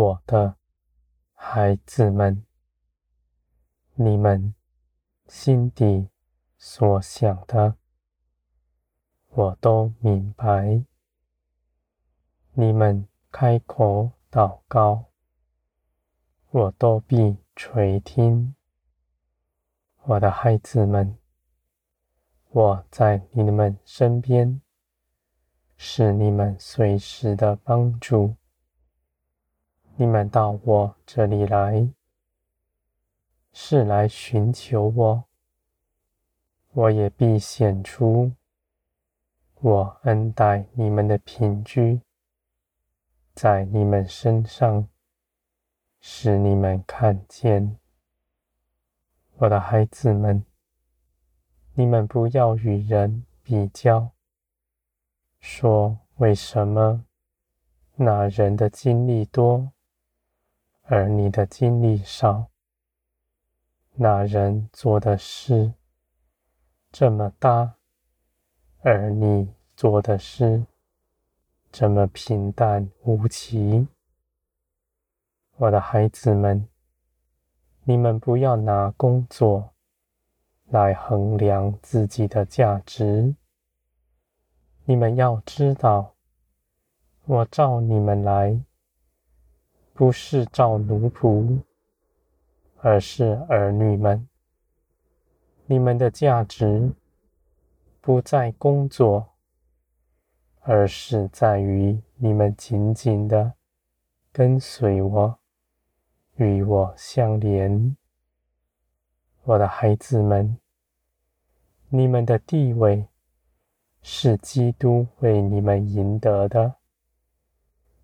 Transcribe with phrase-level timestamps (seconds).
[0.00, 0.56] 我的
[1.34, 2.42] 孩子们，
[3.92, 4.54] 你们
[5.28, 6.08] 心底
[6.56, 7.76] 所想的，
[9.28, 10.82] 我都明白。
[12.54, 15.10] 你们开口祷告，
[16.48, 18.54] 我都必垂听。
[20.04, 21.18] 我的孩子们，
[22.48, 24.62] 我在你们身边，
[25.76, 28.39] 是你们随时的帮助。
[30.00, 31.86] 你们到我这里来，
[33.52, 35.24] 是来寻求我，
[36.72, 38.32] 我也必显出
[39.56, 42.00] 我恩待你们的凭据，
[43.34, 44.88] 在你们身上，
[46.00, 47.76] 使你们看见。
[49.36, 50.42] 我的孩子们，
[51.74, 54.12] 你们不要与人比较，
[55.40, 57.04] 说为什么
[57.96, 59.70] 那人的经历多，
[60.92, 62.48] 而你的经历少？
[63.94, 65.72] 那人做的事
[66.90, 67.76] 这么大，
[68.80, 70.66] 而你做的事
[71.70, 73.86] 这么平淡无奇。
[75.58, 76.66] 我的孩子们。
[77.84, 79.72] 你们不要拿工作
[80.66, 83.34] 来衡量自己的价值。
[84.84, 86.14] 你们要知道，
[87.24, 88.60] 我召你们来，
[90.00, 91.60] 不是召奴仆，
[92.78, 94.26] 而是儿女们。
[95.66, 96.90] 你们的价值
[98.00, 99.34] 不在工作，
[100.60, 103.52] 而是在于你们紧紧的
[104.32, 105.38] 跟随我。
[106.36, 107.94] 与我相连，
[109.42, 110.56] 我的孩子们，
[111.90, 113.06] 你们的地位
[114.00, 116.79] 是基督为你们赢得的。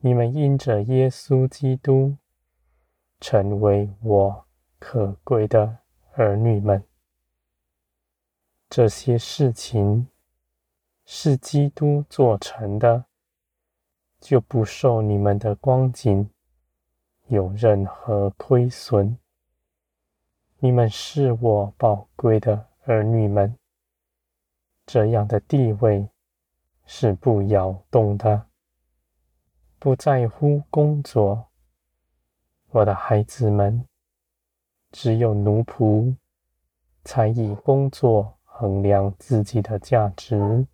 [0.00, 2.16] 你们因着耶稣基督，
[3.20, 4.46] 成为我
[4.78, 5.78] 可贵的
[6.12, 6.84] 儿女们。
[8.70, 10.06] 这些事情
[11.04, 13.06] 是基督做成的，
[14.20, 16.30] 就不受你们的光景
[17.26, 19.18] 有任何亏损。
[20.60, 23.56] 你们是我宝贵的儿女们，
[24.86, 26.08] 这样的地位
[26.84, 28.47] 是不摇动的，
[29.80, 31.50] 不在乎工作。
[32.70, 33.86] 我的孩子们，
[34.90, 36.16] 只有奴仆
[37.04, 40.66] 才以工作衡量自己的价值，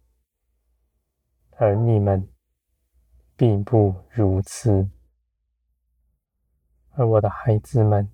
[1.59, 2.27] 而你们
[3.37, 4.89] 并不如此。
[6.93, 8.11] 而我的孩子们，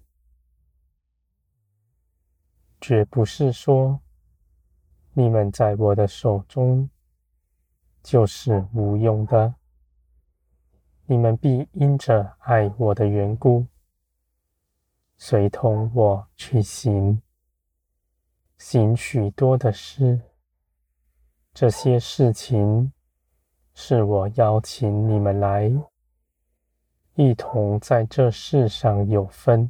[2.81, 4.01] 绝不是说
[5.13, 6.91] 你们在我的手中
[8.03, 9.55] 就是无用的。
[11.11, 13.67] 你们必因着爱我的缘故，
[15.19, 17.21] 随同我去行，
[18.59, 20.21] 行许多的事。
[21.53, 22.93] 这些事情
[23.75, 25.69] 是我邀请你们来。
[27.15, 29.69] 一同在这世上有分，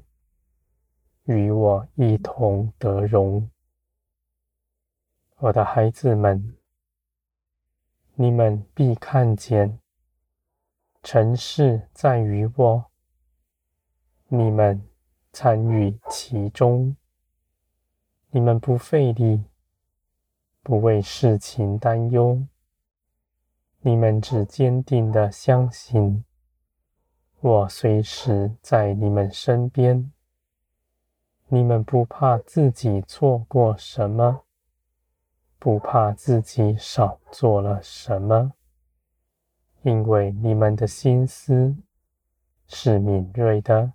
[1.24, 3.48] 与我一同得荣。
[5.38, 6.54] 我的孩子们，
[8.14, 9.79] 你们必看见，
[11.02, 12.84] 城市在于我，
[14.28, 14.86] 你们
[15.32, 16.94] 参与其中，
[18.30, 19.44] 你们不费力，
[20.62, 22.46] 不为事情担忧，
[23.80, 26.24] 你们只坚定的相信。
[27.40, 30.12] 我随时在你们身边，
[31.48, 34.44] 你们不怕自己错过什么，
[35.58, 38.52] 不怕自己少做了什么，
[39.82, 41.76] 因为你们的心思
[42.66, 43.92] 是敏锐的，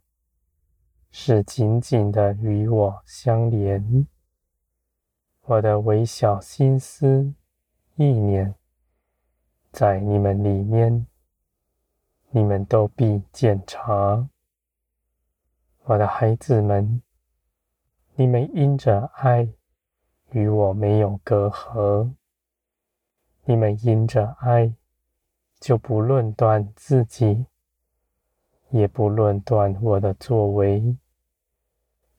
[1.11, 4.07] 是紧紧的与我相连。
[5.41, 7.33] 我的微小心思
[7.95, 8.55] 意念
[9.71, 11.05] 在你们里面。
[12.31, 14.27] 你们都必检查，
[15.83, 17.01] 我的孩子们，
[18.15, 19.47] 你们因着爱
[20.31, 22.11] 与我没有隔阂，
[23.45, 24.73] 你们因着爱
[25.65, 27.43] 就不论断自己，
[28.69, 30.95] 也不论断我的作为，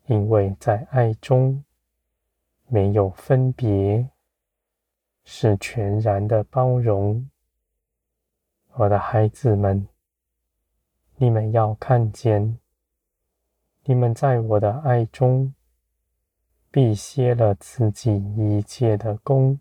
[0.06, 1.62] 因为在爱中
[2.66, 4.10] 没有分别，
[5.22, 7.30] 是全然的包容，
[8.72, 9.86] 我的孩子们。
[11.14, 12.58] 你们要看见，
[13.84, 15.54] 你们在我的爱中，
[16.72, 19.60] 必歇了自己一切的功，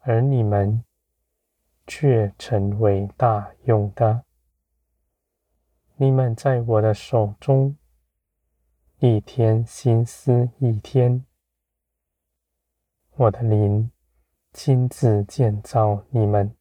[0.00, 0.84] 而你们
[1.86, 4.24] 却成为大用的。
[5.96, 7.76] 你们在我的手中，
[8.98, 11.24] 一天新思一天，
[13.16, 13.90] 我的灵
[14.52, 16.54] 亲自建造你们，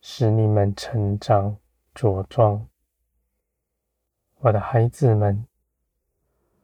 [0.00, 1.56] 使你们成长
[1.94, 2.68] 茁壮。
[4.40, 5.46] 我的孩子们，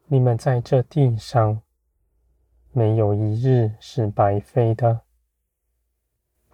[0.07, 1.63] 你们在这地上
[2.73, 5.06] 没有一日是白费的。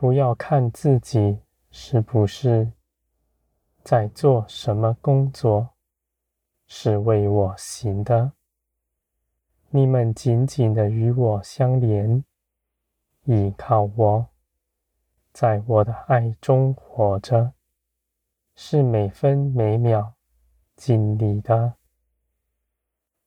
[0.03, 1.39] 不要看自己
[1.71, 2.73] 是不是
[3.85, 5.77] 在做什么工作，
[6.67, 8.33] 是为我行的。
[9.71, 12.25] 你们紧紧的与我相连，
[13.27, 14.27] 依靠我，
[15.33, 17.53] 在我的爱中活着，
[18.57, 20.15] 是每分每秒
[20.75, 21.75] 尽力的。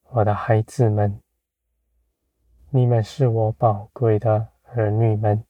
[0.09, 1.21] 我的孩子们，
[2.69, 5.41] 你们是我宝贵的儿女们。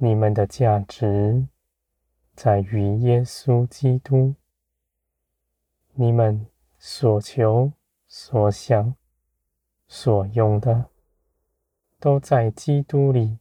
[0.00, 1.48] 你们的价值
[2.32, 4.36] 在于耶稣基督。
[5.94, 6.46] 你们
[6.78, 7.72] 所求、
[8.06, 8.94] 所想、
[9.88, 10.88] 所用的，
[11.98, 13.38] 都在基督里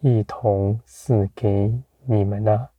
[0.00, 2.70] 一同赐给你们了。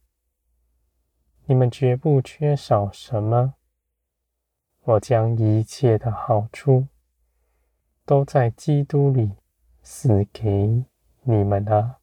[1.45, 3.53] 你们绝不缺少什么。
[4.81, 6.87] 我将一切的好处
[8.03, 9.33] 都在基督里
[9.83, 10.83] 赐给
[11.21, 11.98] 你们了。